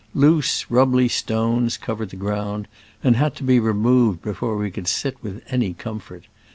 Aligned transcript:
Loose, 0.15 0.65
rubbly 0.71 1.07
stones 1.07 1.77
covered 1.77 2.09
the 2.09 2.15
ground, 2.15 2.67
and 3.03 3.15
had 3.15 3.35
to 3.35 3.43
be 3.43 3.59
removed 3.59 4.23
before 4.23 4.57
we 4.57 4.71
could 4.71 4.87
sit 4.87 5.15
with 5.21 5.43
any 5.51 5.75
comfort. 5.75 6.25